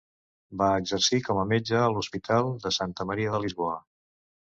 Va 0.61 0.69
exercir 0.83 1.19
com 1.27 1.43
a 1.43 1.45
metge 1.53 1.79
a 1.83 1.91
l'hospital 1.99 2.53
de 2.67 2.75
Santa 2.81 3.11
Maria 3.13 3.37
de 3.37 3.47
Lisboa. 3.49 3.81